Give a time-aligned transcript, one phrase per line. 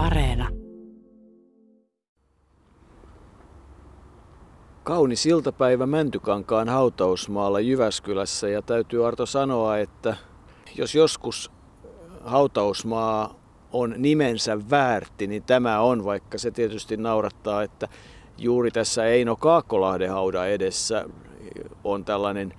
[0.00, 0.48] Areena.
[4.82, 10.16] Kaunis iltapäivä Mäntykankaan hautausmaalla Jyväskylässä ja täytyy Arto sanoa, että
[10.76, 11.50] jos joskus
[12.24, 13.34] hautausmaa
[13.72, 17.88] on nimensä väärti, niin tämä on, vaikka se tietysti naurattaa, että
[18.38, 21.04] juuri tässä Eino Kaakkolahden haudan edessä
[21.84, 22.54] on tällainen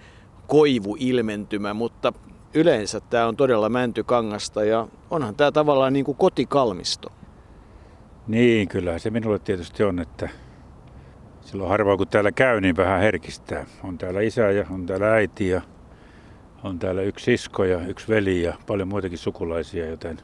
[0.47, 2.13] koivuilmentymä, mutta
[2.53, 7.11] yleensä tämä on todella mäntykangasta ja onhan tämä tavallaan niin kuin kotikalmisto.
[8.31, 10.29] Niin, kyllä se minulle tietysti on, että
[11.41, 13.65] silloin harvoin kun täällä käy, niin vähän herkistää.
[13.83, 15.61] On täällä isä ja on täällä äiti ja
[16.63, 20.17] on täällä yksi sisko ja yksi veli ja paljon muitakin sukulaisia, joten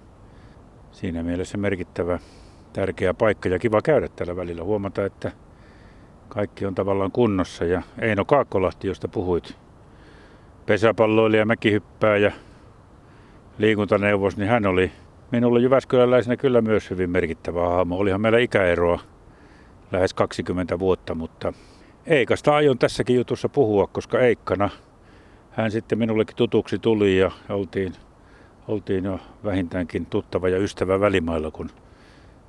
[0.92, 2.20] siinä mielessä merkittävä
[2.74, 4.64] tärkeä paikka ja kiva käydä täällä välillä.
[4.64, 5.32] Huomata, että
[6.30, 9.58] kaikki on tavallaan kunnossa ja Eino Kaakkolahti, josta puhuit,
[10.66, 12.32] pesäpalloilija, mäkihyppääjä,
[13.58, 14.92] liikuntaneuvos, niin hän oli
[15.32, 17.98] minulle Jyväskyläläisenä kyllä myös hyvin merkittävä hahmo.
[17.98, 19.00] Olihan meillä ikäeroa
[19.92, 21.54] lähes 20 vuotta, mutta
[22.06, 24.70] Eikasta aion tässäkin jutussa puhua, koska Eikkana
[25.52, 27.94] hän sitten minullekin tutuksi tuli ja oltiin,
[28.68, 31.70] oltiin jo vähintäänkin tuttava ja ystävä välimailla, kun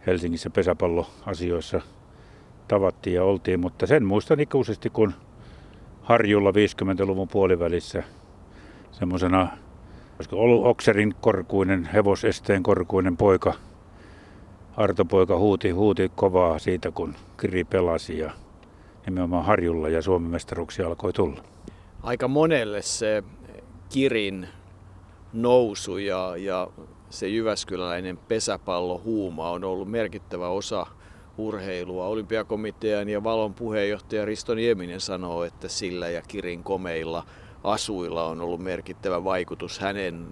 [0.07, 1.81] Helsingissä pesäpalloasioissa
[2.69, 3.61] tavattiin ja oltiin.
[3.61, 5.15] Mutta sen muistan ikuisesti, kun
[6.03, 8.03] Harjulla 50-luvun puolivälissä
[8.91, 9.49] semmoisena
[10.19, 13.55] olisiko ollut Okserin korkuinen, hevosesteen korkuinen poika,
[14.77, 18.33] Artopoika huuti, huuti kovaa siitä, kun Kiri pelasi ja
[19.07, 21.43] nimenomaan Harjulla ja Suomen mestaruuksia alkoi tulla.
[22.03, 23.23] Aika monelle se
[23.93, 24.49] Kirin
[25.33, 26.69] nousu ja, ja
[27.11, 30.87] se Jyväskyläläinen pesäpallohuuma on ollut merkittävä osa
[31.39, 32.07] urheilua.
[32.07, 37.25] Olympiakomitean ja Valon puheenjohtaja Risto Nieminen sanoo, että sillä ja Kirin komeilla
[37.65, 40.27] asuilla on ollut merkittävä vaikutus hänen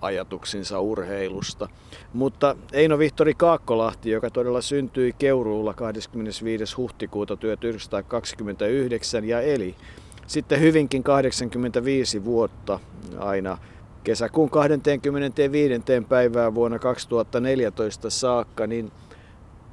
[0.00, 1.68] ajatuksinsa urheilusta.
[2.12, 6.76] Mutta Eino Vihtori Kaakkolahti, joka todella syntyi Keuruulla 25.
[6.76, 9.74] huhtikuuta 1929 ja eli
[10.26, 12.80] sitten hyvinkin 85 vuotta
[13.18, 13.58] aina
[14.04, 15.74] kesäkuun 25.
[16.08, 18.92] päivää vuonna 2014 saakka, niin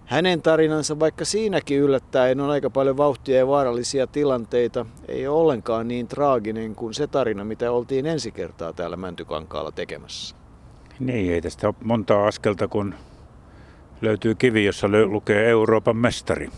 [0.07, 5.87] hänen tarinansa, vaikka siinäkin yllättäen on aika paljon vauhtia ja vaarallisia tilanteita, ei ole ollenkaan
[5.87, 10.35] niin traaginen kuin se tarina, mitä oltiin ensi kertaa täällä Mäntykankaalla tekemässä.
[10.99, 12.95] Niin, ei tästä ole montaa askelta, kun
[14.01, 16.49] löytyy kivi, jossa lukee Euroopan mestari.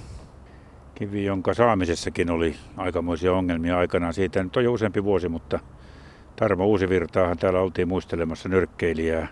[0.96, 4.14] Kivi, jonka saamisessakin oli aikamoisia ongelmia aikanaan.
[4.14, 5.60] Siitä nyt on jo useampi vuosi, mutta
[6.36, 9.28] Tarmo Uusivirtaahan täällä oltiin muistelemassa nyrkkeilijää,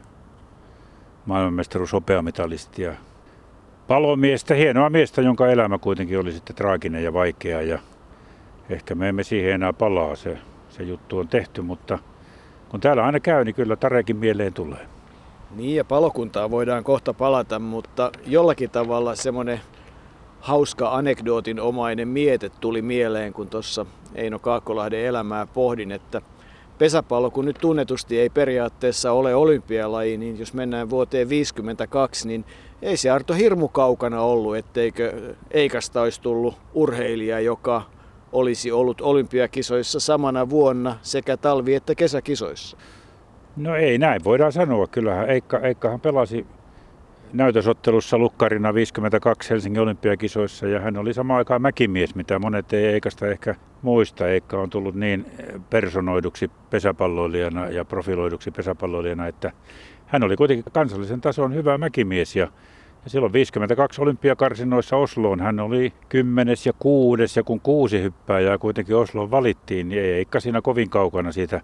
[1.26, 2.94] maailmanmestaruus hopeamitalistia,
[3.88, 7.80] palomiestä, hienoa miestä, jonka elämä kuitenkin oli sitten traaginen ja vaikea ja
[8.70, 10.38] ehkä me emme siihen enää palaa, se,
[10.70, 12.00] se juttu on tehty, mutta
[12.70, 14.88] kun täällä aina käy, niin kyllä Tarekin mieleen tulee.
[15.56, 19.60] Niin ja palokuntaa voidaan kohta palata, mutta jollakin tavalla semmoinen
[20.40, 26.22] hauska anekdootin omainen miete tuli mieleen, kun tuossa Eino Kaakkolahden elämää pohdin, että
[26.78, 32.46] pesäpallo, kun nyt tunnetusti ei periaatteessa ole olympialaji, niin jos mennään vuoteen 52, niin
[32.82, 37.82] ei se Arto hirmu kaukana ollut, etteikö Eikasta olisi tullut urheilija, joka
[38.32, 42.78] olisi ollut olympiakisoissa samana vuonna sekä talvi- että kesäkisoissa.
[43.56, 44.88] No ei näin voidaan sanoa.
[44.88, 46.46] Kyllähän Eikka, Eikkahan pelasi
[47.34, 53.28] näytösottelussa lukkarina 52 Helsingin olympiakisoissa ja hän oli sama aikaan mäkimies, mitä monet ei Eikasta
[53.28, 54.28] ehkä muista.
[54.28, 55.26] Eikka on tullut niin
[55.70, 59.52] personoiduksi pesäpalloilijana ja profiloiduksi pesäpalloilijana, että
[60.08, 62.48] hän oli kuitenkin kansallisen tason hyvä mäkimies ja
[63.08, 68.96] ja silloin 52 olympiakarsinoissa Osloon hän oli kymmenes ja kuudes ja kun kuusi hyppääjää kuitenkin
[68.96, 71.62] Osloon valittiin, niin ei Eikka siinä kovin kaukana siitä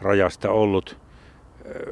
[0.00, 0.98] rajasta ollut.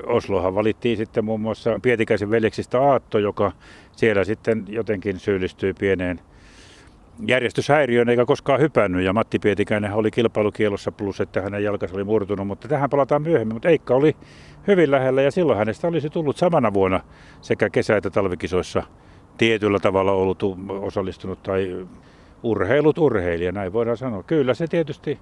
[0.06, 3.53] Oslohan valittiin sitten muun muassa Pietikäisen veljeksistä Aatto, joka
[3.92, 6.20] siellä sitten jotenkin syyllistyi pieneen
[7.27, 9.05] järjestyshäiriöön eikä koskaan hypännyt.
[9.05, 13.55] Ja Matti Pietikäinen oli kilpailukielossa plus, että hänen jalkansa oli murtunut, mutta tähän palataan myöhemmin.
[13.55, 14.17] Mutta Eikka oli
[14.67, 17.01] hyvin lähellä ja silloin hänestä olisi tullut samana vuonna
[17.41, 18.83] sekä kesä- että talvikisoissa
[19.39, 21.87] tietyllä tavalla ollut osallistunut tai
[22.42, 24.22] urheilut urheilija, näin voidaan sanoa.
[24.22, 25.19] Kyllä se tietysti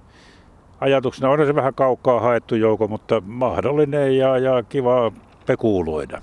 [0.79, 5.11] ajatuksena on se vähän kaukaa haettu jouko, mutta mahdollinen ja, ja kiva
[5.45, 6.21] pekuuloida.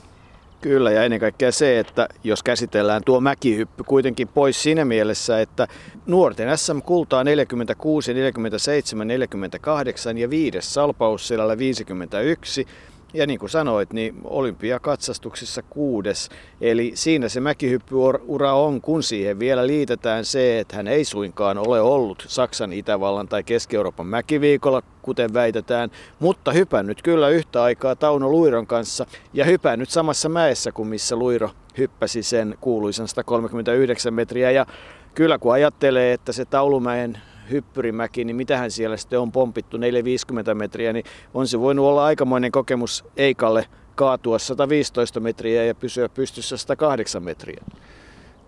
[0.65, 5.69] Kyllä, ja ennen kaikkea se, että jos käsitellään tuo mäkihyppy kuitenkin pois siinä mielessä, että
[6.07, 11.29] nuorten SM-kultaa 46, 47, 48 ja viides salpaus
[11.59, 12.67] 51,
[13.15, 16.29] ja niin kuin sanoit, niin olympiakatsastuksissa kuudes.
[16.61, 21.81] Eli siinä se mäkihyppyura on, kun siihen vielä liitetään se, että hän ei suinkaan ole
[21.81, 28.67] ollut Saksan, Itävallan tai Keski-Euroopan mäkiviikolla kuten väitetään, mutta hypännyt kyllä yhtä aikaa Tauno Luiron
[28.67, 34.51] kanssa ja hypännyt samassa mäessä kuin missä Luiro hyppäsi sen kuuluisan 139 metriä.
[34.51, 34.67] Ja
[35.15, 37.19] kyllä kun ajattelee, että se Taulumäen
[37.51, 41.05] hyppyrimäki, niin mitähän siellä sitten on pompittu 450 metriä, niin
[41.35, 47.65] on se voinut olla aikamoinen kokemus Eikalle kaatua 115 metriä ja pysyä pystyssä 108 metriä.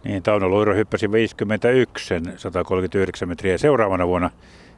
[0.05, 3.59] Niin, Tauno Luiro hyppäsi 51 139 metriä.
[3.59, 4.31] Seuraavana vuonna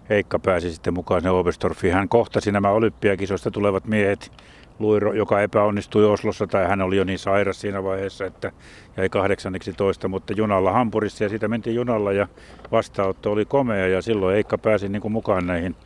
[0.08, 1.94] Heikka pääsi sitten mukaan sen Oberstdorfiin.
[1.94, 4.32] Hän kohtasi nämä olympiakisoista tulevat miehet.
[4.78, 8.52] Luiro, joka epäonnistui Oslossa, tai hän oli jo niin sairas siinä vaiheessa, että
[8.96, 12.28] jäi kahdeksanneksi toista, mutta junalla Hampurissa ja siitä mentiin junalla ja
[12.72, 15.76] vastaanotto oli komea ja silloin Heikka pääsi niin kuin mukaan näihin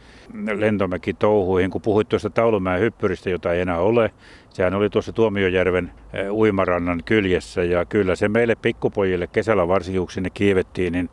[0.55, 4.11] lentomäki-touhuihin, kun puhuit tuosta Taulumäen hyppyristä, jota ei enää ole.
[4.51, 10.11] Sehän oli tuossa Tuomiojärven eh, uimarannan kyljessä ja kyllä se meille pikkupojille kesällä varsinkin, kun
[10.11, 11.11] sinne kiivettiin, niin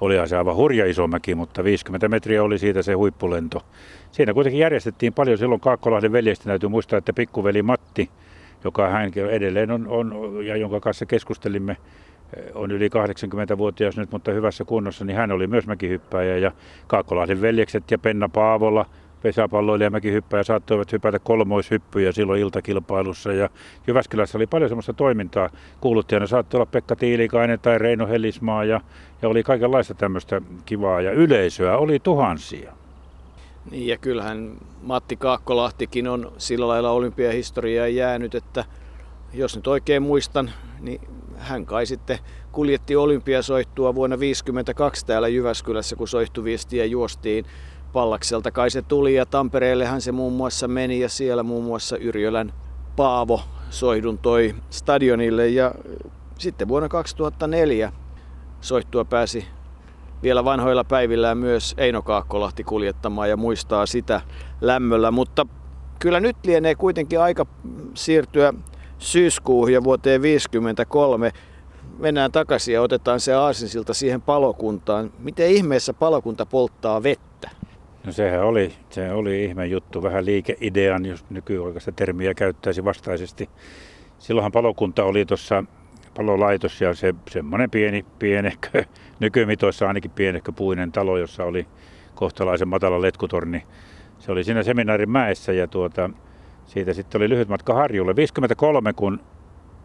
[0.00, 3.62] olihan se aivan hurja iso mäki, mutta 50 metriä oli siitä se huippulento.
[4.10, 6.44] Siinä kuitenkin järjestettiin paljon silloin Kaakkolahden veljestä.
[6.44, 8.10] Täytyy muistaa, että pikkuveli Matti,
[8.64, 11.76] joka hän edelleen on, on ja jonka kanssa keskustelimme,
[12.36, 16.52] eh, on yli 80-vuotias nyt, mutta hyvässä kunnossa, niin hän oli myös mäkihyppäjä ja
[16.86, 18.86] Kaakkolahden veljekset ja Penna Paavola,
[19.22, 23.50] pesäpalloilija ja mäkihyppäjä saattoivat hypätä kolmoishyppyjä silloin iltakilpailussa ja
[23.86, 25.50] Jyväskylässä oli paljon semmoista toimintaa.
[25.80, 28.80] Kuuluttajana saattoi olla Pekka Tiilikainen tai Reino Helismaa ja,
[29.22, 32.72] ja oli kaikenlaista tämmöistä kivaa ja yleisöä oli tuhansia.
[33.70, 38.64] Niin ja kyllähän Matti Kaakkolahtikin on sillä lailla olympiahistoriaa jäänyt, että
[39.34, 40.50] jos nyt oikein muistan,
[40.80, 41.00] niin
[41.36, 42.18] hän kai sitten
[42.52, 47.44] kuljetti olympiasoittua vuonna 1952 täällä Jyväskylässä, kun soihtuviestiä juostiin
[47.92, 48.50] Pallakselta.
[48.50, 52.52] Kai se tuli ja Tampereellehan se muun muassa meni ja siellä muun muassa Yrjölän
[52.96, 53.40] Paavo
[53.70, 55.74] soihdun toi stadionille ja
[56.38, 57.92] sitten vuonna 2004
[58.60, 59.46] soittua pääsi
[60.22, 64.20] vielä vanhoilla päivillään myös Eino Kaakkolahti kuljettamaan ja muistaa sitä
[64.60, 65.46] lämmöllä, mutta
[65.98, 67.46] kyllä nyt lienee kuitenkin aika
[67.94, 68.54] siirtyä
[68.98, 71.32] syyskuuhun ja vuoteen 1953.
[71.98, 75.12] Mennään takaisin ja otetaan se aasinsilta siihen palokuntaan.
[75.18, 77.50] Miten ihmeessä palokunta polttaa vettä?
[78.04, 83.50] No sehän oli, se oli ihme juttu, vähän liikeidean, jos nykyaikaista termiä käyttäisi vastaisesti.
[84.18, 85.64] Silloinhan palokunta oli tuossa
[86.16, 88.84] palolaitos ja se semmoinen pieni, pienehkö,
[89.20, 91.66] nykymitoissa ainakin pienehkö puinen talo, jossa oli
[92.14, 93.62] kohtalaisen matala letkutorni.
[94.18, 96.10] Se oli siinä seminaarin mäessä ja tuota,
[96.66, 98.16] siitä sitten oli lyhyt matka Harjulle.
[98.16, 99.20] 53 kun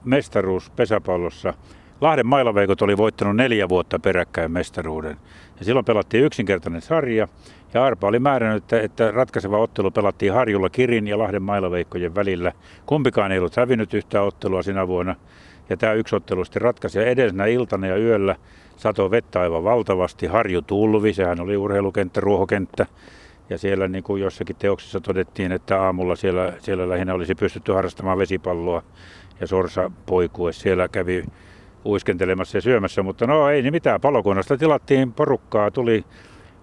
[0.03, 1.53] mestaruus pesäpallossa.
[2.01, 5.17] Lahden mailaveikot oli voittanut neljä vuotta peräkkäin mestaruuden.
[5.59, 7.27] Ja silloin pelattiin yksinkertainen sarja.
[7.73, 12.51] Ja Arpa oli määrännyt, että, että ratkaiseva ottelu pelattiin Harjulla Kirin ja Lahden mailaveikkojen välillä.
[12.85, 15.15] Kumpikaan ei ollut hävinnyt yhtä ottelua sinä vuonna.
[15.69, 16.99] Ja tämä yksi ottelu sitten ratkaisi.
[16.99, 18.35] Ja edellisenä iltana ja yöllä
[18.77, 20.25] sato vettä aivan valtavasti.
[20.25, 22.85] Harju tulvi, sehän oli urheilukenttä, ruohokenttä.
[23.49, 28.17] Ja siellä niin kuin jossakin teoksissa todettiin, että aamulla siellä, siellä lähinnä olisi pystytty harrastamaan
[28.17, 28.83] vesipalloa.
[29.39, 31.25] Ja Sorsa poikue siellä kävi
[31.85, 34.01] uiskentelemassa ja syömässä, mutta no ei niin mitään.
[34.01, 36.05] Palokunnasta tilattiin porukkaa, tuli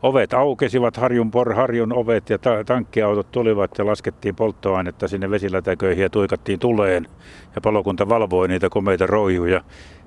[0.03, 6.03] ovet aukesivat, harjun, por, harjun ovet ja ta- tankkiautot tulivat ja laskettiin polttoainetta sinne vesilätäköihin
[6.03, 7.07] ja tuikattiin tuleen.
[7.55, 9.65] Ja palokunta valvoi niitä komeita roijuja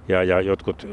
[0.08, 0.88] ja, ja jotkut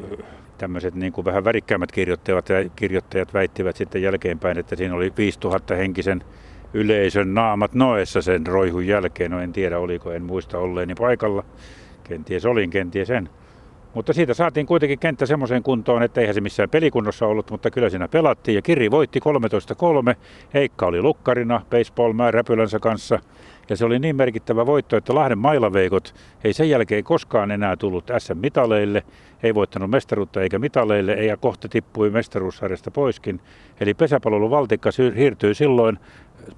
[0.58, 5.74] tämmöiset niin kuin vähän värikkäämmät kirjoittajat, ja kirjoittajat väittivät sitten jälkeenpäin, että siinä oli 5000
[5.74, 6.24] henkisen
[6.74, 9.30] yleisön naamat noessa sen roihun jälkeen.
[9.30, 11.44] No en tiedä, oliko, en muista olleeni paikalla.
[12.04, 13.28] Kenties olin, kenties en.
[13.94, 17.90] Mutta siitä saatiin kuitenkin kenttä semmoiseen kuntoon, että eihän se missään pelikunnossa ollut, mutta kyllä
[17.90, 18.54] siinä pelattiin.
[18.54, 19.20] Ja Kiri voitti
[20.12, 20.16] 13-3.
[20.54, 23.18] Heikka oli lukkarina baseball Räpylänsä kanssa.
[23.68, 26.14] Ja se oli niin merkittävä voitto, että Lahden mailaveikot
[26.44, 29.02] ei sen jälkeen koskaan enää tullut SM-mitaleille,
[29.42, 33.40] ei voittanut mestaruutta eikä mitaleille, ja kohta tippui mestaruussarjasta poiskin.
[33.80, 35.98] Eli pesäpallon valtikka siirtyi silloin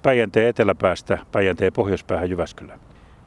[0.01, 2.79] Päijänteen eteläpäästä Päijänteen pohjoispäähän Jyväskylään.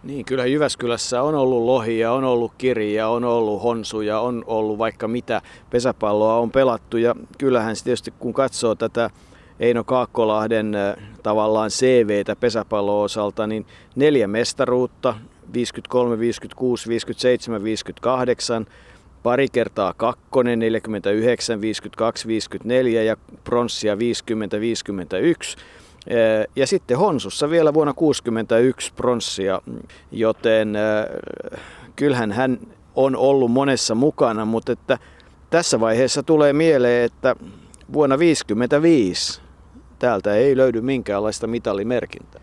[0.02, 5.08] Niin, kyllä Jyväskylässä on ollut lohia, on ollut kirja, on ollut honsuja, on ollut vaikka
[5.08, 6.96] mitä pesäpalloa on pelattu.
[6.96, 9.10] Ja kyllähän tietysti kun katsoo tätä
[9.60, 10.76] Eino Kaakkolahden
[11.22, 15.14] tavallaan CVtä pesäpallon osalta, niin neljä mestaruutta,
[15.52, 18.66] 53, 56, 57, 58,
[19.22, 25.56] pari kertaa kakkonen, 49, 52, 54 ja pronssia 50, 51.
[26.56, 29.60] Ja sitten Honsussa vielä vuonna 1961 pronssia,
[30.12, 30.74] joten
[31.96, 32.58] kyllähän hän
[32.94, 34.98] on ollut monessa mukana, mutta että
[35.50, 37.36] tässä vaiheessa tulee mieleen, että
[37.92, 39.40] vuonna 1955
[39.98, 42.40] täältä ei löydy minkäänlaista mitalimerkintää.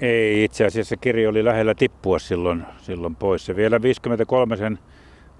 [0.00, 3.46] Ei, itse asiassa kirja oli lähellä tippua silloin, silloin pois.
[3.46, 4.78] Se vielä 53 sen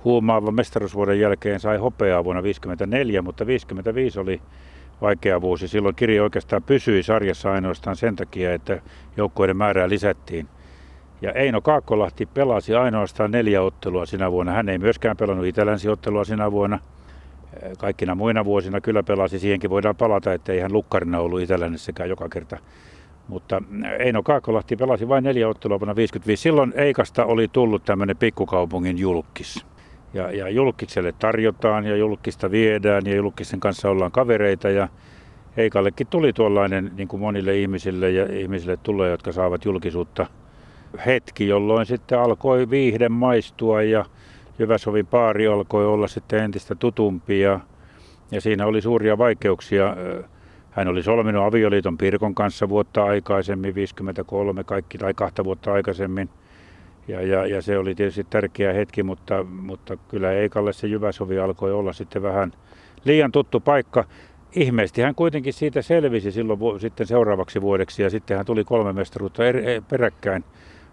[0.05, 4.41] huumaavan mestaruusvuoden jälkeen sai hopeaa vuonna 54, mutta 55 oli
[5.01, 5.69] vaikea vuosi.
[5.69, 8.83] Silloin Kiri oikeastaan pysyi sarjassa ainoastaan sen takia, että
[9.17, 10.49] joukkueiden määrää lisättiin.
[11.23, 14.53] Ja Eino Kaakkolahti pelasi ainoastaan neljä ottelua sinä vuonna.
[14.53, 16.79] Hän ei myöskään pelannut itälänsiottelua sinä vuonna.
[17.79, 19.39] Kaikkina muina vuosina kyllä pelasi.
[19.39, 22.59] Siihenkin voidaan palata, että ei hän lukkarina ollut itälännissäkään joka kerta.
[23.29, 23.63] Mutta
[23.99, 26.43] Eino Kaakkolahti pelasi vain neljä ottelua vuonna 55.
[26.43, 29.67] Silloin Eikasta oli tullut tämmöinen pikkukaupungin julkis.
[30.15, 34.71] Ja, ja julkiselle tarjotaan ja julkista viedään ja julkisten kanssa ollaan kavereita.
[34.71, 34.89] Ja
[35.57, 40.27] Eikallekin tuli tuollainen niin kuin monille ihmisille ja ihmisille tulee, jotka saavat julkisuutta
[41.07, 44.05] hetki, jolloin sitten alkoi viihde maistua ja
[44.59, 47.61] Jyväsovin paari alkoi olla sitten entistä tutumpi ja,
[48.31, 49.97] ja siinä oli suuria vaikeuksia.
[50.71, 56.29] Hän oli solminut avioliiton Pirkon kanssa vuotta aikaisemmin, 53 kaikki, tai kahta vuotta aikaisemmin.
[57.09, 61.73] Ja, ja, ja se oli tietysti tärkeä hetki, mutta, mutta kyllä Eikalle se Jyväsovi alkoi
[61.73, 62.53] olla sitten vähän
[63.05, 64.05] liian tuttu paikka.
[64.53, 69.45] Ihmeesti hän kuitenkin siitä selvisi silloin sitten seuraavaksi vuodeksi ja sitten hän tuli kolme mestaruutta
[69.45, 69.57] er,
[69.91, 70.45] peräkkäin.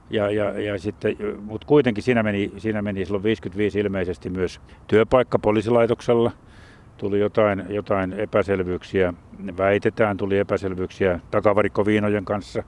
[0.10, 5.40] Ja, ja, ja sitten, mutta kuitenkin siinä meni, siinä meni silloin 55 ilmeisesti myös työpaikka
[5.40, 6.32] poliisilaitoksella.
[6.98, 9.14] Tuli jotain, jotain epäselvyyksiä,
[9.58, 12.64] väitetään, tuli epäselvyyksiä takavarikkoviinojen kanssa.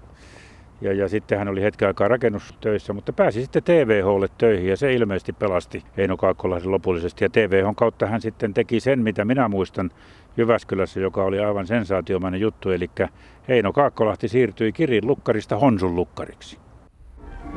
[0.82, 4.94] Ja, ja sitten hän oli hetken aikaa rakennustöissä, mutta pääsi sitten TVHlle töihin ja se
[4.94, 7.26] ilmeisesti pelasti Eino Kaakkolaisen lopullisesti.
[7.26, 9.92] Ja TVHn kautta hän sitten teki sen, mitä minä muistan
[10.38, 12.70] Jyväskylässä, joka oli aivan sensaatiomainen juttu.
[12.70, 12.90] Eli
[13.48, 16.58] Eino Kaakkolahti siirtyi Kirin lukkarista Honsun lukkariksi.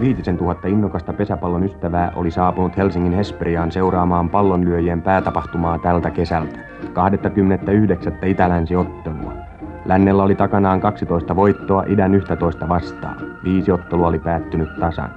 [0.01, 6.59] Viitisen tuhatta innokasta pesäpallon ystävää oli saapunut Helsingin Hesperiaan seuraamaan pallonlyöjien päätapahtumaa tältä kesältä,
[6.93, 8.19] 29.
[8.27, 9.48] itälänsiottelua.
[9.89, 13.17] Lännellä oli takanaan 12 voittoa idän 11 vastaan.
[13.45, 15.11] Viisi ottelua oli päättynyt tasan.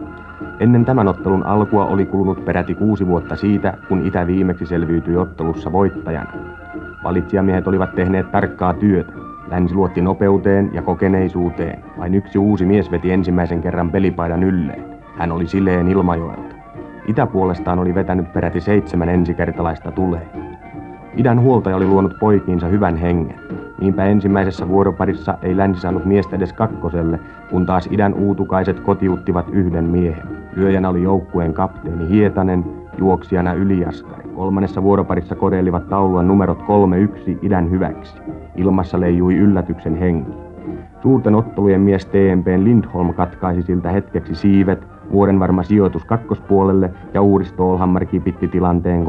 [0.60, 5.72] Ennen tämän ottelun alkua oli kulunut peräti kuusi vuotta siitä, kun Itä viimeksi selviytyi ottelussa
[5.72, 6.32] voittajana.
[7.04, 9.14] Valitsijamiehet olivat tehneet tarkkaa työtä.
[9.50, 11.84] Länsi luotti nopeuteen ja kokeneisuuteen.
[11.98, 14.86] Vain yksi uusi mies veti ensimmäisen kerran pelipaidan ylleen.
[15.18, 16.56] Hän oli Sileen Ilmajoelta.
[17.08, 20.30] Itä puolestaan oli vetänyt peräti seitsemän ensikertalaista tulee.
[21.18, 23.40] Idän huoltaja oli luonut poikiinsa hyvän hengen.
[23.82, 27.20] Niinpä ensimmäisessä vuoroparissa ei länsi saanut miestä edes kakkoselle,
[27.50, 30.28] kun taas idän uutukaiset kotiuttivat yhden miehen.
[30.56, 32.66] Lyöjänä oli joukkueen kapteeni Hietanen,
[32.98, 34.30] juoksijana Yliaskari.
[34.36, 36.64] Kolmannessa vuoroparissa koreilivat taulua numerot 3-1
[37.42, 38.18] idän hyväksi.
[38.56, 40.32] Ilmassa leijui yllätyksen henki.
[41.02, 47.46] Suurten ottelujen mies TMPn Lindholm katkaisi siltä hetkeksi siivet, vuoden varma sijoitus kakkospuolelle ja Uuri
[47.46, 49.06] Stolhammer kipitti tilanteen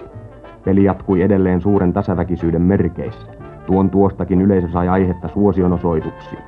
[0.00, 0.04] 3-2.
[0.64, 3.41] Peli jatkui edelleen suuren tasaväkisyyden merkeissä.
[3.66, 6.42] Tuon tuostakin yleisö sai aihetta suosionosoituksiin.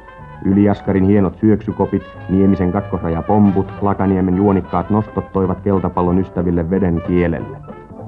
[0.44, 7.56] Yliaskarin hienot syöksykopit, Niemisen kakkosrajapomput, Lakaniemen juonikkaat nostot toivat keltapallon ystäville veden kielelle.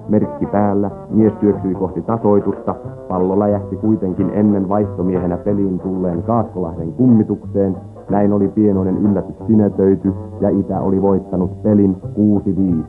[0.08, 2.74] Merkki päällä, mies syöksyi kohti tasoitusta,
[3.08, 7.76] pallo läjähti kuitenkin ennen vaihtomiehenä peliin tulleen Kaakkolahden kummitukseen,
[8.10, 11.96] näin oli pienoinen yllätys sinetöity ja Itä oli voittanut pelin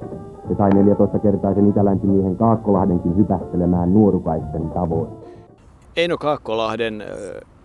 [0.04, 0.18] 6-5.
[0.48, 5.08] Se sai 14-kertaisen itälänsimiehen Kaakkolahdenkin hypähtelemään nuorukaisten tavoin.
[5.98, 7.06] Eino Kaakkolahden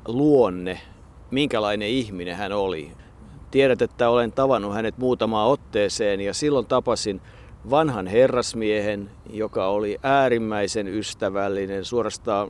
[0.09, 0.81] luonne,
[1.31, 2.93] minkälainen ihminen hän oli.
[3.51, 7.21] Tiedät, että olen tavannut hänet muutamaan otteeseen ja silloin tapasin
[7.71, 12.49] vanhan herrasmiehen, joka oli äärimmäisen ystävällinen, suorastaan,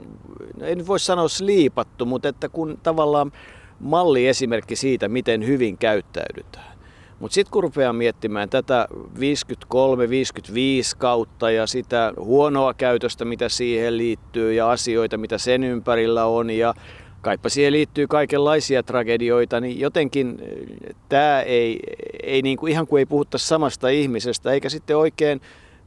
[0.61, 3.33] no en voi sanoa sliipattu, mutta että kun tavallaan
[3.81, 6.72] malli esimerkki siitä, miten hyvin käyttäydytään.
[7.23, 8.97] Mutta sitten kun rupeaa miettimään tätä 53-55
[10.99, 16.75] kautta ja sitä huonoa käytöstä, mitä siihen liittyy ja asioita, mitä sen ympärillä on ja
[17.21, 21.81] kaipa siihen liittyy kaikenlaisia tragedioita, niin jotenkin eh, tämä ei,
[22.23, 25.41] ei niin kuin, ihan kuin ei puhuta samasta ihmisestä, eikä sitten oikein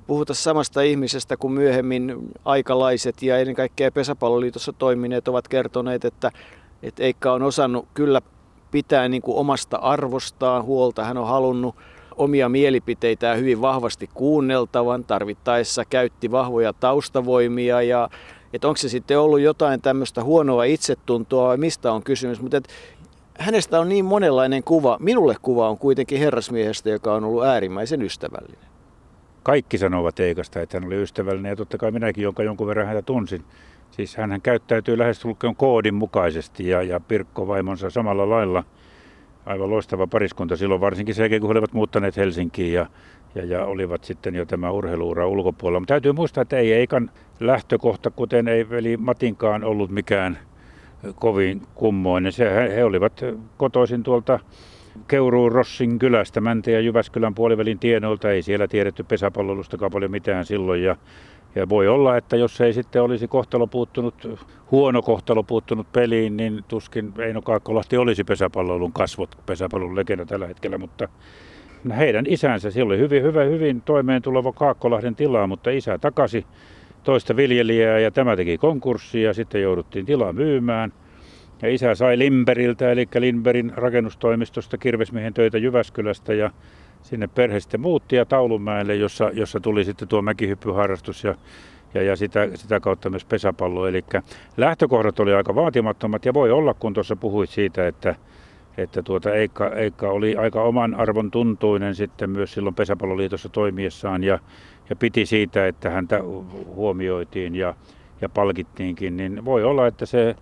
[0.08, 2.16] puhuta samasta ihmisestä kuin myöhemmin
[2.46, 6.32] aikalaiset ja ennen kaikkea pesäpalloliitossa toimineet ovat kertoneet, että,
[6.84, 8.22] että Eikka on osannut kyllä
[8.76, 11.04] pitää niin kuin omasta arvostaan huolta.
[11.04, 11.76] Hän on halunnut
[12.16, 18.10] omia mielipiteitään hyvin vahvasti kuunneltavan, tarvittaessa käytti vahvoja taustavoimia ja
[18.54, 22.68] että onko se sitten ollut jotain tämmöistä huonoa itsetuntoa vai mistä on kysymys, mutta et
[23.40, 24.98] hänestä on niin monenlainen kuva.
[25.00, 28.70] Minulle kuva on kuitenkin herrasmiehestä, joka on ollut äärimmäisen ystävällinen.
[29.44, 33.02] Kaikki sanovat Eikasta, että hän oli ystävällinen ja totta kai minäkin, jonka jonkun verran häntä
[33.02, 33.46] tunsin.
[33.96, 38.64] Siis hän käyttäytyy lähestulkoon koodin mukaisesti ja, ja Pirkko vaimonsa samalla lailla.
[39.46, 42.86] Aivan loistava pariskunta silloin, varsinkin sen kun he olivat muuttaneet Helsinkiin ja,
[43.36, 45.80] ja, ja olivat sitten jo tämä urheiluura ulkopuolella.
[45.80, 50.38] Mutta täytyy muistaa, että ei Eikan lähtökohta, kuten ei veli Matinkaan ollut mikään
[51.16, 52.32] kovin kummoinen.
[52.32, 53.22] Se, he, he olivat
[53.58, 54.40] kotoisin tuolta
[55.08, 58.32] Keuruun Rossin kylästä, Mäntä ja Jyväskylän puolivälin tienoilta.
[58.32, 60.84] Ei siellä tiedetty pesäpallolustakaan paljon mitään silloin.
[60.84, 60.96] Ja,
[61.56, 64.40] ja voi olla, että jos ei sitten olisi kohtalo puuttunut,
[64.72, 70.78] huono kohtalo puuttunut peliin, niin tuskin Eino Kaakkolahti olisi pesäpallolun kasvot, pesäpallon legenda tällä hetkellä,
[70.78, 71.10] mutta
[71.98, 76.46] heidän isänsä, siellä oli hyvin, hyvin, hyvin toimeen tuleva Kaakkolahden tilaa, mutta isä takasi
[77.04, 80.94] toista viljelijää ja tämä teki konkurssia ja sitten jouduttiin tilaa myymään.
[81.62, 86.52] Ja isä sai Limberiltä, eli Limberin rakennustoimistosta kirvesmiehen töitä Jyväskylästä ja
[87.06, 91.36] sinne perhe sitten muutti ja Taulunmäelle, jossa, jossa tuli sitten tuo mäkihyppyharrastus ja,
[91.94, 93.88] ja, ja sitä, sitä kautta myös pesäpallo.
[93.88, 94.04] Eli
[94.58, 98.16] lähtökohdat oli aika vaatimattomat ja voi olla, kun tuossa puhuit siitä, että,
[98.78, 104.40] että tuota Eikka, Eikka oli aika oman arvon tuntuinen sitten myös silloin pesäpalloliitossa toimiessaan ja,
[104.90, 106.20] ja piti siitä, että häntä
[106.66, 107.74] huomioitiin ja,
[108.22, 110.36] ja palkittiinkin, niin voi olla, että se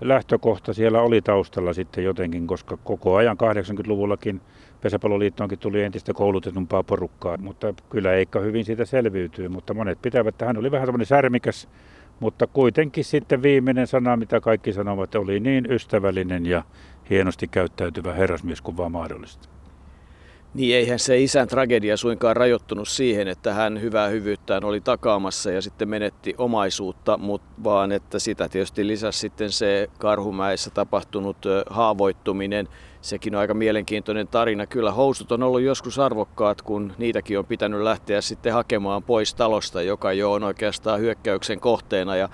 [0.00, 4.40] lähtökohta siellä oli taustalla sitten jotenkin, koska koko ajan 80-luvullakin
[4.80, 10.46] pesäpalloliittoonkin tuli entistä koulutetumpaa porukkaa, mutta kyllä Eikka hyvin siitä selviytyy, mutta monet pitävät, että
[10.46, 11.68] hän oli vähän semmoinen särmikäs,
[12.20, 16.62] mutta kuitenkin sitten viimeinen sana, mitä kaikki sanovat, oli niin ystävällinen ja
[17.10, 19.55] hienosti käyttäytyvä herrasmies kuin vaan mahdollista.
[20.56, 25.62] Niin eihän se isän tragedia suinkaan rajoittunut siihen, että hän hyvää hyvyyttään oli takaamassa ja
[25.62, 31.36] sitten menetti omaisuutta, mutta vaan että sitä tietysti lisäsi sitten se Karhumäessä tapahtunut
[31.70, 32.68] haavoittuminen.
[33.00, 34.66] Sekin on aika mielenkiintoinen tarina.
[34.66, 39.82] Kyllä housut on ollut joskus arvokkaat, kun niitäkin on pitänyt lähteä sitten hakemaan pois talosta,
[39.82, 42.16] joka jo on oikeastaan hyökkäyksen kohteena.
[42.16, 42.28] Ja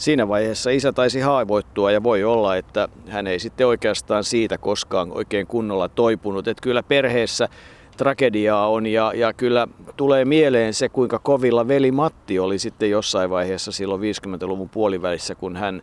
[0.00, 5.12] siinä vaiheessa isä taisi haavoittua ja voi olla, että hän ei sitten oikeastaan siitä koskaan
[5.12, 6.48] oikein kunnolla toipunut.
[6.48, 7.48] Että kyllä perheessä
[7.96, 13.30] tragediaa on ja, ja kyllä tulee mieleen se, kuinka kovilla veli Matti oli sitten jossain
[13.30, 15.82] vaiheessa silloin 50-luvun puolivälissä, kun hän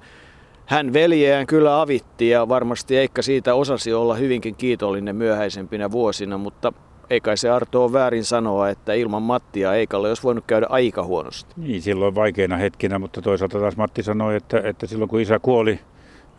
[0.65, 6.73] hän veljeään kyllä avitti ja varmasti Eikka siitä osasi olla hyvinkin kiitollinen myöhäisempinä vuosina, mutta
[7.09, 11.03] ei kai se Arto ole väärin sanoa, että ilman Mattia Eikalle olisi voinut käydä aika
[11.03, 11.53] huonosti.
[11.57, 15.79] Niin, silloin vaikeina hetkinä, mutta toisaalta taas Matti sanoi, että, että silloin kun isä kuoli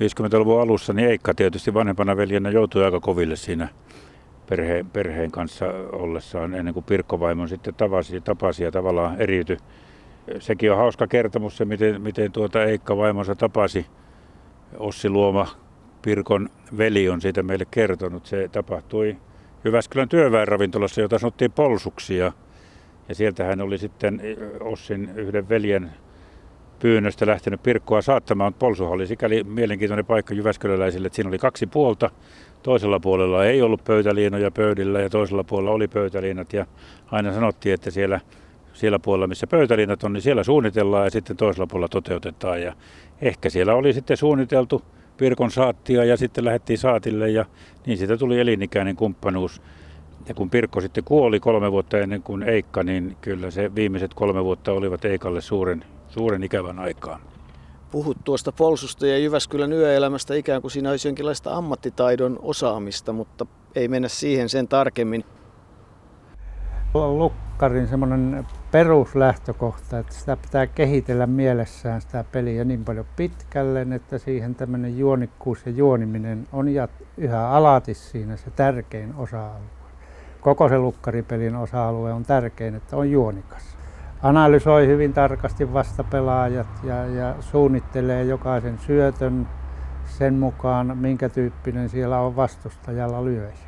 [0.01, 3.69] 50-luvun alussa, niin Eikka tietysti vanhempana veljenä joutui aika koville siinä
[4.49, 9.57] perheen, perheen kanssa ollessaan ennen kuin Pirkkovaimon sitten tapasi, tapasi ja tavallaan eriytyi.
[10.39, 13.87] Sekin on hauska kertomus se, miten, miten tuota Eikka vaimonsa tapasi.
[14.79, 15.47] Ossi Luoma,
[16.03, 18.27] Pirkon veli on siitä meille kertonut.
[18.27, 19.17] Se tapahtui
[19.65, 22.33] Jyväskylän työväenravintolassa, jota sanottiin Polsuksia.
[23.09, 24.21] Ja sieltä hän oli sitten
[24.61, 25.91] Ossin yhden veljen
[26.79, 28.55] pyynnöstä lähtenyt Pirkkoa saattamaan.
[28.55, 32.11] Polsuhan oli sikäli mielenkiintoinen paikka Jyväskyläläisille, että siinä oli kaksi puolta.
[32.63, 36.53] Toisella puolella ei ollut pöytäliinoja pöydillä ja toisella puolella oli pöytäliinat.
[36.53, 36.67] Ja
[37.11, 38.21] aina sanottiin, että siellä,
[38.73, 42.63] siellä puolella, missä pöytäliinat on, niin siellä suunnitellaan ja sitten toisella puolella toteutetaan.
[42.63, 42.73] Ja
[43.23, 44.83] ehkä siellä oli sitten suunniteltu
[45.19, 47.45] Pirkon saattia ja sitten lähdettiin saatille ja
[47.87, 49.63] niin siitä tuli elinikäinen kumppanuus.
[50.29, 54.45] Ja kun Pirkko sitten kuoli kolme vuotta ennen kuin Eikka, niin kyllä se viimeiset kolme
[54.45, 57.21] vuotta olivat Eikalle suuren, suuren ikävän aikaa.
[57.91, 63.89] Puhut tuosta Polsusta ja Jyväskylän yöelämästä ikään kuin siinä olisi jonkinlaista ammattitaidon osaamista, mutta ei
[63.89, 65.25] mennä siihen sen tarkemmin.
[66.95, 74.55] Lukkarin semmoinen peruslähtökohta, että sitä pitää kehitellä mielessään sitä peliä niin paljon pitkälle, että siihen
[74.55, 76.67] tämmöinen juonikkuus ja juoniminen on
[77.17, 79.69] yhä alati siinä se tärkein osa-alue.
[80.41, 83.63] Koko se lukkaripelin osa-alue on tärkein, että on juonikas.
[84.23, 89.49] Analysoi hyvin tarkasti vastapelaajat ja, ja suunnittelee jokaisen syötön
[90.05, 93.68] sen mukaan, minkä tyyppinen siellä on vastustajalla lyöjä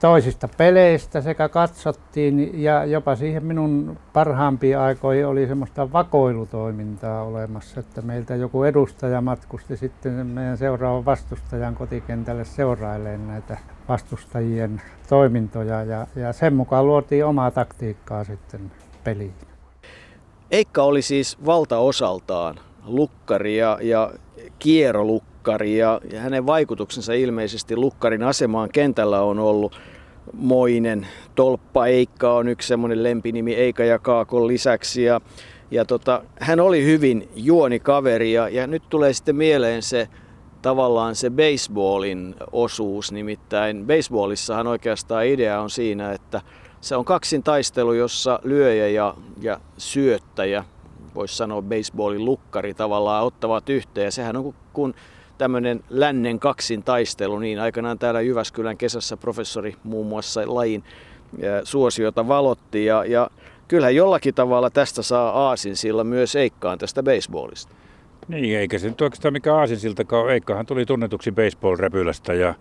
[0.00, 8.02] toisista peleistä sekä katsottiin ja jopa siihen minun parhaampiin aikoihin oli semmoista vakoilutoimintaa olemassa, että
[8.02, 16.32] meiltä joku edustaja matkusti sitten meidän seuraavan vastustajan kotikentälle seurailemaan näitä vastustajien toimintoja ja, ja
[16.32, 18.72] sen mukaan luotiin omaa taktiikkaa sitten
[19.04, 19.34] peliin.
[20.50, 24.12] Eikka oli siis valtaosaltaan lukkari ja, ja
[24.58, 29.80] kierrolukkari lukkari ja, ja hänen vaikutuksensa ilmeisesti lukkarin asemaan kentällä on ollut.
[30.32, 31.06] Moinen.
[31.34, 35.04] Tolppa Eikka on yksi semmoinen lempinimi Eika ja Kaakon lisäksi.
[35.04, 35.20] Ja,
[35.70, 40.08] ja tota, hän oli hyvin juonikaveri ja, ja nyt tulee sitten mieleen se
[40.62, 46.40] tavallaan se baseballin osuus, nimittäin baseballissahan oikeastaan idea on siinä, että
[46.80, 50.64] se on kaksin taistelu, jossa lyöjä ja, ja syöttäjä,
[51.16, 54.04] voisi sanoa baseballin lukkari tavallaan ottavat yhteen.
[54.04, 54.94] Ja sehän on kun
[55.38, 60.84] tämmöinen lännen kaksin taistelu, niin aikanaan täällä Jyväskylän kesässä professori muun muassa lajin
[61.64, 63.30] suosiota valotti ja, ja
[63.68, 67.74] kyllähän jollakin tavalla tästä saa aasin sillä myös Eikkaan tästä baseballista.
[68.28, 70.32] Niin, eikä se nyt oikeastaan mikään aasinsiltakaan ole.
[70.32, 72.54] Eikkahan tuli tunnetuksi baseball-räpylästä ja,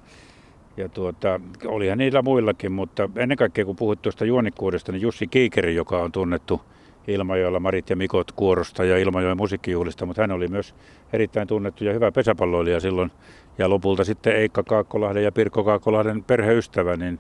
[0.77, 5.75] ja tuota, olihan niillä muillakin, mutta ennen kaikkea kun puhuit tuosta juonikkuudesta, niin Jussi Kiikeri,
[5.75, 6.61] joka on tunnettu
[7.07, 10.75] Ilmajoella Marit ja Mikot kuorosta ja Ilmajoen musiikkijuhlista, mutta hän oli myös
[11.13, 13.11] erittäin tunnettu ja hyvä pesäpalloilija silloin.
[13.57, 17.19] Ja lopulta sitten Eikka Kaakkolahden ja Pirkko Kaakkolahden perheystävä, niin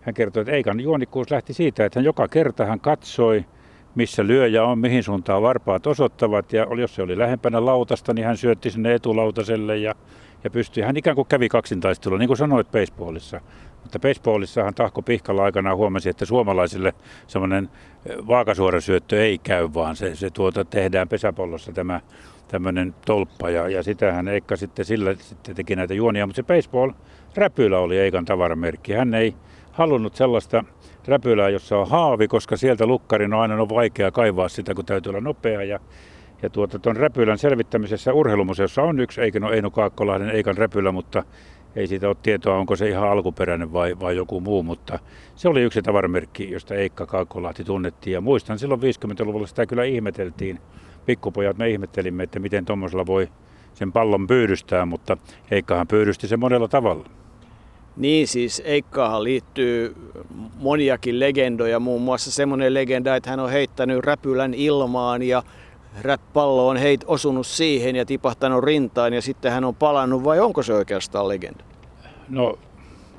[0.00, 3.44] hän kertoi, että Eikan juonikkuus lähti siitä, että hän joka kerta hän katsoi,
[3.94, 6.52] missä lyöjä on, mihin suuntaan varpaat osoittavat.
[6.52, 9.94] Ja jos se oli lähempänä lautasta, niin hän syötti sinne etulautaselle ja,
[10.44, 10.82] ja pystyi.
[10.82, 13.40] Hän ikään kuin kävi kaksintaistelua, niin kuin sanoit baseballissa.
[13.86, 16.94] Mutta baseballissahan Tahko Pihkala aikanaan huomasi, että suomalaisille
[17.26, 17.68] semmoinen
[18.26, 22.00] vaakasuorasyöttö ei käy, vaan se, se tuota, tehdään pesäpallossa tämä
[22.48, 26.92] tämmöinen tolppa ja, ja sitähän Eikka sitten sillä sitten teki näitä juonia, mutta se baseball
[27.36, 28.92] räpylä oli Eikan tavaramerkki.
[28.92, 29.34] Hän ei
[29.72, 30.64] halunnut sellaista
[31.06, 35.10] räpylää, jossa on haavi, koska sieltä lukkarin on aina on vaikea kaivaa sitä, kun täytyy
[35.10, 35.62] olla nopea.
[35.62, 35.80] Ja,
[36.42, 41.22] ja tuota, tuon räpylän selvittämisessä urheilumuseossa on yksi Eino, Eino Kaakkolahden Eikan räpylä, mutta
[41.76, 44.98] ei siitä ole tietoa, onko se ihan alkuperäinen vai, vai joku muu, mutta
[45.34, 48.14] se oli yksi tavaramerkki, josta Eikka Kaakkolahti tunnettiin.
[48.14, 50.58] Ja muistan silloin 50-luvulla sitä kyllä ihmeteltiin.
[51.06, 53.28] Pikkupojat me ihmettelimme, että miten tuommoisella voi
[53.74, 55.16] sen pallon pyydystää, mutta
[55.50, 57.08] Eikkahan pyydysti sen monella tavalla.
[57.96, 59.96] Niin siis Eikkaahan liittyy
[60.56, 65.42] moniakin legendoja, muun muassa semmoinen legenda, että hän on heittänyt räpylän ilmaan ja
[66.02, 70.62] räppallo on heit osunut siihen ja tipahtanut rintaan ja sitten hän on palannut vai onko
[70.62, 71.64] se oikeastaan legenda?
[72.28, 72.58] No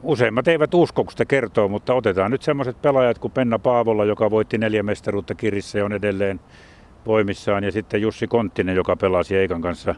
[0.04, 4.32] useimmat eivät usko, kun sitä kertoo, mutta otetaan nyt semmoiset pelaajat kuin Penna Paavola, joka
[4.32, 6.40] voitti neljä mestaruutta Kirissä ja on edelleen
[7.06, 9.96] voimissaan ja sitten Jussi Konttinen, joka pelasi Eikan kanssa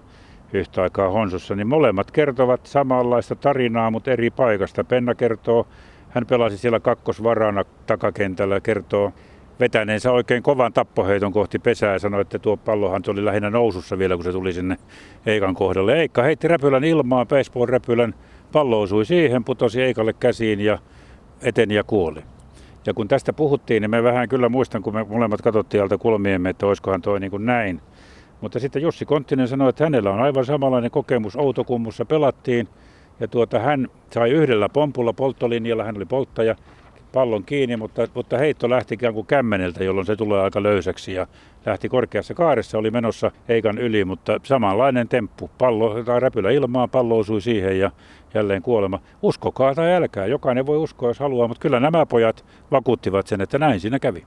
[0.53, 4.83] yhtä aikaa Honsussa, niin molemmat kertovat samanlaista tarinaa, mutta eri paikasta.
[4.83, 5.67] Penna kertoo,
[6.09, 9.13] hän pelasi siellä kakkosvarana takakentällä kertoo
[9.59, 14.15] vetäneensä oikein kovan tappoheiton kohti pesää ja sanoi, että tuo pallohan oli lähinnä nousussa vielä,
[14.15, 14.77] kun se tuli sinne
[15.25, 15.99] Eikan kohdalle.
[15.99, 18.13] Eikka heitti räpylän ilmaan, baseball-räpylän,
[18.51, 20.79] pallo osui siihen, putosi Eikalle käsiin ja
[21.41, 22.23] eteni ja kuoli.
[22.85, 26.49] Ja kun tästä puhuttiin, niin me vähän kyllä muistan, kun me molemmat katsottiin alta kulmiemme,
[26.49, 27.81] että olisikohan toi niin kuin näin.
[28.41, 31.35] Mutta sitten Jussi Konttinen sanoi, että hänellä on aivan samanlainen kokemus.
[31.35, 32.67] Outokummussa pelattiin
[33.19, 36.55] ja tuota, hän sai yhdellä pompulla polttolinjalla, hän oli polttaja,
[37.13, 41.27] pallon kiinni, mutta, mutta heitto lähti ikään kuin kämmeneltä, jolloin se tulee aika löysäksi ja
[41.65, 45.49] lähti korkeassa kaaressa, oli menossa Eikan yli, mutta samanlainen temppu.
[45.57, 47.91] Pallo tai räpylä ilmaa, pallo osui siihen ja
[48.33, 48.99] jälleen kuolema.
[49.21, 53.57] Uskokaa tai älkää, jokainen voi uskoa jos haluaa, mutta kyllä nämä pojat vakuuttivat sen, että
[53.57, 54.25] näin siinä kävi.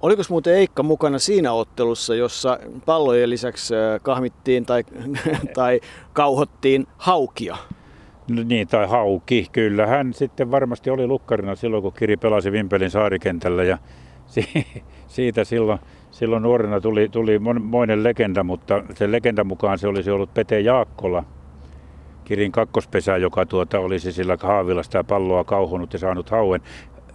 [0.00, 4.84] Oliko muuten Eikka mukana siinä ottelussa, jossa pallojen lisäksi kahmittiin tai,
[5.54, 5.80] tai
[6.12, 7.56] kauhottiin haukia?
[8.28, 9.86] Niin, tai hauki, kyllä.
[9.86, 13.78] Hän sitten varmasti oli lukkarina silloin, kun Kiri pelasi Vimpelin saarikentällä ja
[15.06, 15.78] siitä silloin,
[16.10, 21.24] silloin nuorena tuli, tuli moinen legenda, mutta sen legenda mukaan se olisi ollut Pete Jaakkola,
[22.24, 26.60] Kirin kakkospesä, joka tuota olisi sillä haavilla sitä palloa kauhunut ja saanut hauen.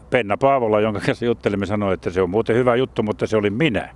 [0.10, 3.50] Penna Paavola, jonka kanssa juttelimme, sanoi, että se on muuten hyvä juttu, mutta se oli
[3.50, 3.90] minä.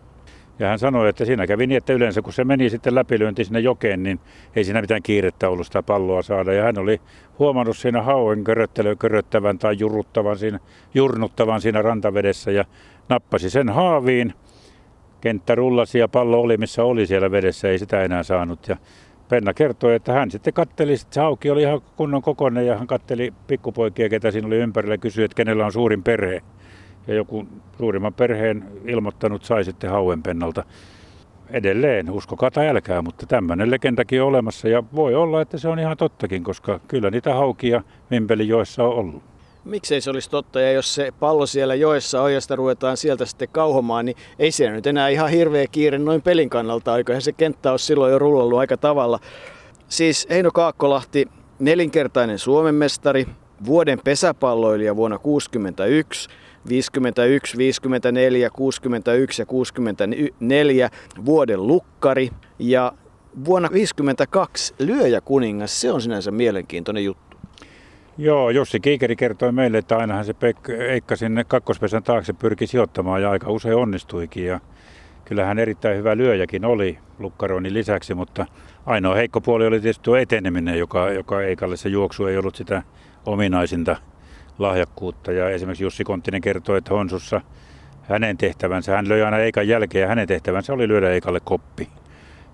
[0.59, 3.59] Ja hän sanoi, että siinä kävi niin, että yleensä kun se meni sitten läpilyönti sinne
[3.59, 4.19] jokeen, niin
[4.55, 6.53] ei siinä mitään kiirettä ollut sitä palloa saada.
[6.53, 7.01] Ja hän oli
[7.39, 8.43] huomannut siinä hauen
[8.99, 10.59] köröttävän tai juruttavan siinä,
[10.93, 12.65] jurnuttavan siinä rantavedessä ja
[13.09, 14.33] nappasi sen haaviin.
[15.21, 18.67] Kenttä rullasi ja pallo oli missä oli siellä vedessä, ei sitä enää saanut.
[18.67, 18.77] Ja
[19.29, 23.33] Penna kertoi, että hän sitten katteli, se hauki oli ihan kunnon kokoinen ja hän katteli
[23.47, 26.41] pikkupoikia, ketä siinä oli ympärillä kysyi, että kenellä on suurin perhe.
[27.07, 30.63] Ja joku suurimman perheen ilmoittanut sai sitten hauen pennalta.
[31.49, 35.79] Edelleen, uskokaa tai älkää, mutta tämmöinen legendakin on olemassa ja voi olla, että se on
[35.79, 37.83] ihan tottakin, koska kyllä niitä haukia
[38.47, 39.23] joissa on ollut
[39.65, 40.61] miksei se olisi totta.
[40.61, 44.51] Ja jos se pallo siellä joessa on ja sitä ruvetaan sieltä sitten kauhomaan, niin ei
[44.51, 46.97] siellä nyt enää ihan hirveä kiire noin pelin kannalta.
[46.97, 49.19] Eiköhän se kenttä ole silloin jo rullannut aika tavalla.
[49.87, 51.25] Siis Eino Kaakkolahti,
[51.59, 53.25] nelinkertainen Suomen mestari,
[53.65, 56.29] vuoden pesäpalloilija vuonna 1961,
[56.69, 60.89] 51, 54, 61 ja 64
[61.25, 62.93] vuoden lukkari ja
[63.45, 67.37] vuonna 52 lyöjäkuningas, se on sinänsä mielenkiintoinen juttu.
[68.17, 70.35] Joo, Jussi Kiikeri kertoi meille, että ainahan se
[70.89, 74.45] Eikka sinne kakkospesän taakse pyrki sijoittamaan ja aika usein onnistuikin.
[74.45, 74.59] Ja
[75.25, 78.45] kyllähän erittäin hyvä lyöjäkin oli Lukkaroinnin lisäksi, mutta
[78.85, 82.83] ainoa heikko puoli oli tietysti tuo eteneminen, joka, joka Eikalle se juoksu ei ollut sitä
[83.25, 83.95] ominaisinta
[84.59, 85.31] lahjakkuutta.
[85.31, 87.41] Ja esimerkiksi Jussi Konttinen kertoi, että Honsussa
[88.01, 91.89] hänen tehtävänsä, hän löi aina Eikan jälkeen ja hänen tehtävänsä oli lyödä Eikalle koppi.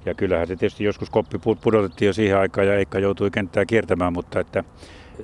[0.06, 4.14] Ja kyllähän se tietysti joskus koppi pudotettiin jo siihen aikaan ja Eikka joutui kenttää kiertämään,
[4.14, 4.64] mutta että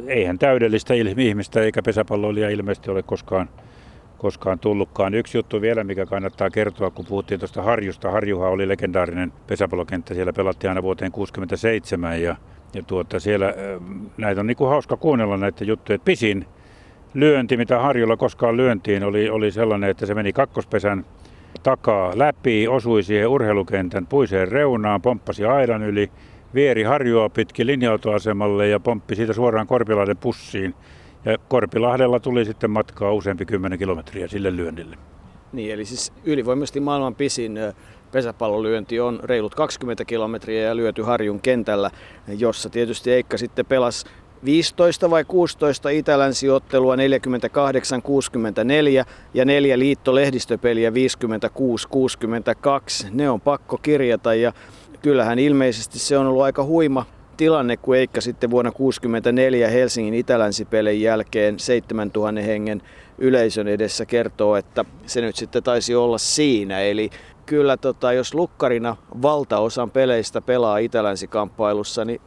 [0.07, 3.49] eihän täydellistä ihmistä eikä pesäpalloilija ilmeisesti ole koskaan,
[4.17, 5.13] koskaan tullutkaan.
[5.13, 8.11] Yksi juttu vielä, mikä kannattaa kertoa, kun puhuttiin tuosta Harjusta.
[8.11, 10.13] Harjuha oli legendaarinen pesäpallokenttä.
[10.13, 12.35] Siellä pelattiin aina vuoteen 67 ja,
[12.73, 13.53] ja tuota, siellä
[14.17, 15.99] näitä on niin kuin hauska kuunnella näitä juttuja.
[15.99, 16.45] Pisin
[17.17, 21.05] lyönti, mitä Harjulla koskaan lyöntiin, oli, oli sellainen, että se meni kakkospesän
[21.63, 26.11] takaa läpi, osui siihen urheilukentän puiseen reunaan, pomppasi aidan yli,
[26.53, 30.75] vieri Harjua pitki linja-autoasemalle ja pomppi siitä suoraan Korpilahden pussiin.
[31.25, 34.97] Ja Korpilahdella tuli sitten matkaa useampi kymmenen kilometriä sille lyönnille.
[35.53, 37.59] Niin, eli siis ylivoimaisesti maailman pisin
[38.11, 41.91] pesäpallolyönti on reilut 20 kilometriä ja lyöty Harjun kentällä,
[42.27, 44.05] jossa tietysti Eikka sitten pelasi
[44.45, 46.99] 15 vai 16 itälänsiottelua 48-64
[49.33, 50.93] ja neljä liittolehdistöpeliä 56-62.
[53.11, 54.53] Ne on pakko kirjata ja
[55.01, 57.05] kyllähän ilmeisesti se on ollut aika huima
[57.37, 62.81] tilanne, kun Eikka sitten vuonna 1964 Helsingin itälänsipelin jälkeen 7000 hengen
[63.17, 66.79] yleisön edessä kertoo, että se nyt sitten taisi olla siinä.
[66.79, 67.09] Eli
[67.45, 72.21] kyllä tota, jos lukkarina valtaosan peleistä pelaa itälänsikamppailussa, niin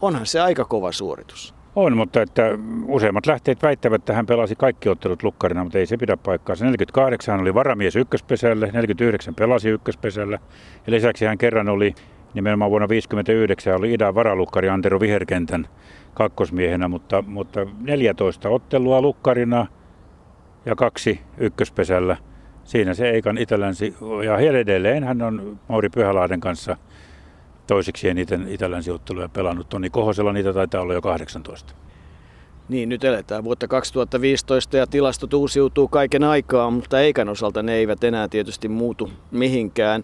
[0.00, 1.53] onhan se aika kova suoritus.
[1.76, 2.42] On, mutta että
[2.86, 6.56] useimmat lähteet väittävät, että hän pelasi kaikki ottelut lukkarina, mutta ei se pidä paikkaa.
[6.60, 10.38] 48 oli varamies ykköspesälle, 49 pelasi ykköspesällä
[10.86, 11.94] ja lisäksi hän kerran oli
[12.34, 15.66] nimenomaan vuonna 1959 oli idän varalukkari Antero Viherkentän
[16.14, 19.66] kakkosmiehenä, mutta, mutta 14 ottelua lukkarina
[20.66, 22.16] ja kaksi ykköspesällä.
[22.64, 26.76] Siinä se Eikan itälänsi, ja edelleen hän on Mauri Pyhälahden kanssa
[27.66, 29.68] toisiksi eniten itälänsiotteluja pelannut.
[29.68, 31.74] Toni Kohosella niitä taitaa olla jo 18.
[32.68, 38.04] Niin, nyt eletään vuotta 2015 ja tilastot uusiutuu kaiken aikaa, mutta Eikan osalta ne eivät
[38.04, 40.02] enää tietysti muutu mihinkään.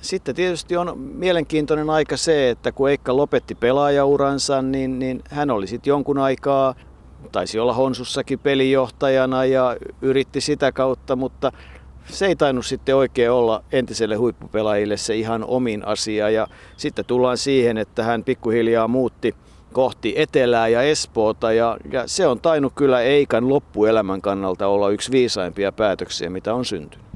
[0.00, 5.66] Sitten tietysti on mielenkiintoinen aika se, että kun Eikka lopetti pelaajauransa, niin, niin hän oli
[5.66, 6.74] sitten jonkun aikaa,
[7.32, 11.52] taisi olla Honsussakin pelijohtajana ja yritti sitä kautta, mutta
[12.04, 16.30] se ei tainnut sitten oikein olla entiselle huippupelaajille se ihan omin asia.
[16.30, 19.34] Ja sitten tullaan siihen, että hän pikkuhiljaa muutti
[19.72, 25.12] kohti Etelää ja Espoota ja, ja se on tainnut kyllä Eikan loppuelämän kannalta olla yksi
[25.12, 27.06] viisaimpia päätöksiä, mitä on syntynyt.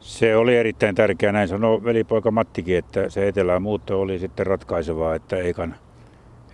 [0.00, 5.14] Se oli erittäin tärkeää, näin sanoi velipoika Mattikin, että se etelään muutto oli sitten ratkaisevaa,
[5.14, 5.74] että Eikan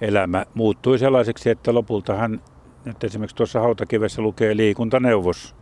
[0.00, 2.40] elämä muuttui sellaiseksi, että lopulta hän,
[2.84, 5.54] nyt esimerkiksi tuossa hautakivessä lukee liikuntaneuvos,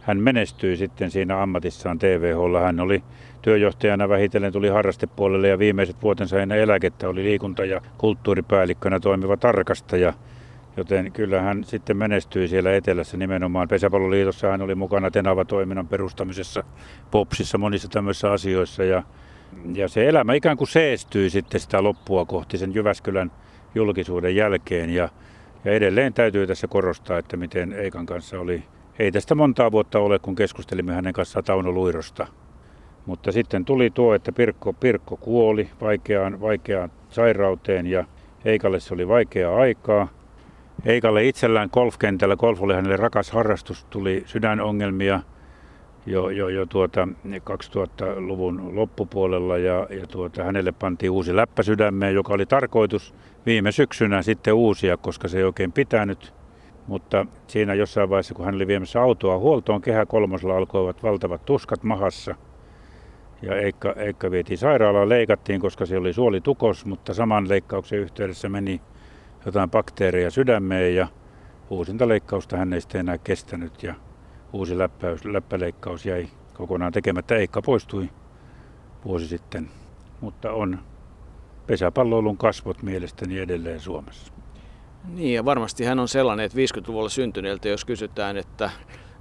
[0.00, 2.60] hän menestyi sitten siinä ammatissaan TVHlla.
[2.60, 3.02] Hän oli
[3.42, 10.12] työjohtajana vähitellen tuli harrastepuolelle ja viimeiset vuotensa ennen eläkettä oli liikunta- ja kulttuuripäällikkönä toimiva tarkastaja.
[10.76, 13.68] Joten kyllä hän sitten menestyi siellä etelässä nimenomaan.
[13.68, 16.64] Pesäpalloliitossa hän oli mukana Tenava-toiminnan perustamisessa,
[17.10, 18.84] Popsissa, monissa tämmöisissä asioissa.
[18.84, 19.02] Ja,
[19.74, 23.32] ja se elämä ikään kuin seestyi sitten sitä loppua kohti sen Jyväskylän
[23.74, 24.90] julkisuuden jälkeen.
[24.90, 25.08] Ja,
[25.64, 28.62] ja edelleen täytyy tässä korostaa, että miten Eikan kanssa oli.
[29.00, 32.26] Ei tästä montaa vuotta ole, kun keskustelimme hänen kanssaan Tauno Luirosta.
[33.06, 38.04] Mutta sitten tuli tuo, että Pirkko, Pirkko kuoli vaikeaan, vaikeaan sairauteen ja
[38.44, 40.08] Eikalle se oli vaikeaa aikaa.
[40.84, 45.20] Eikalle itsellään golfkentällä, golf oli hänelle rakas harrastus, tuli sydänongelmia
[46.06, 52.34] jo, jo, jo tuota 2000-luvun loppupuolella ja, ja tuota, hänelle pantiin uusi läppä sydämeen, joka
[52.34, 53.14] oli tarkoitus
[53.46, 56.39] viime syksynä sitten uusia, koska se ei oikein pitänyt.
[56.90, 61.82] Mutta siinä jossain vaiheessa, kun hän oli viemässä autoa huoltoon, kehä kolmosella alkoivat valtavat tuskat
[61.82, 62.34] mahassa.
[63.42, 68.80] Ja Eikka, Eikka vietiin sairaalaan, leikattiin, koska se oli suolitukos, mutta saman leikkauksen yhteydessä meni
[69.46, 71.08] jotain bakteereja sydämeen ja
[71.70, 73.94] uusinta leikkausta hän ei sitten enää kestänyt ja
[74.52, 77.36] uusi läppäys, läppäleikkaus jäi kokonaan tekemättä.
[77.36, 78.08] Eikka poistui
[79.04, 79.70] vuosi sitten,
[80.20, 80.78] mutta on
[81.66, 84.39] pesäpalloilun kasvot mielestäni edelleen Suomessa.
[85.08, 88.70] Niin ja varmasti hän on sellainen, että 50-luvulla syntyneeltä, jos kysytään, että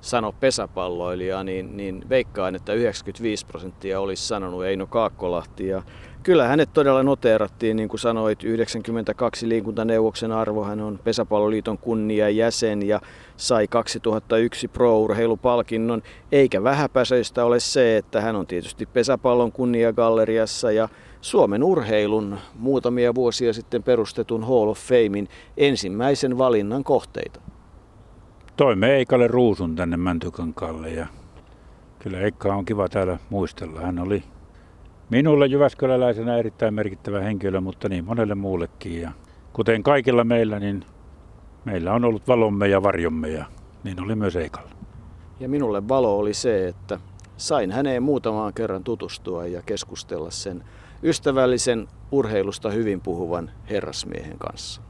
[0.02, 5.68] sano pesäpalloilija, niin, niin veikkaan, että 95 prosenttia olisi sanonut Eino Kaakkolahti.
[5.68, 5.84] Ja
[6.24, 10.64] kyllä hänet todella noteerattiin, niin kuin sanoit, 92 liikuntaneuvoksen arvo.
[10.64, 13.02] Hän on Pesäpalloliiton kunnia jäsen ja
[13.38, 16.04] sai 2001 pro-urheilupalkinnon.
[16.32, 20.90] Eikä vähäpäsöistä ole se, että hän on tietysti Pesäpallon kunniagalleriassa ja
[21.22, 25.28] Suomen urheilun muutamia vuosia sitten perustetun Hall of Famein
[25.58, 27.42] ensimmäisen valinnan kohteita.
[28.58, 31.08] Toimme Eikalle ruusun tänne Mäntykankaalle ja
[32.00, 33.82] kyllä Eikka on kiva täällä muistella.
[33.82, 34.24] Hän oli
[35.10, 39.02] minulle Jyväskyläläisenä erittäin merkittävä henkilö, mutta niin monelle muullekin.
[39.02, 39.12] Ja
[39.54, 40.86] kuten kaikilla meillä, niin
[41.66, 43.46] meillä on ollut valomme ja varjomme ja
[43.84, 44.72] niin oli myös Eikalla.
[45.40, 47.00] Ja minulle valo oli se, että
[47.38, 50.64] sain häneen muutamaan kerran tutustua ja keskustella sen
[51.04, 54.82] ystävällisen urheilusta hyvin puhuvan herrasmiehen kanssa.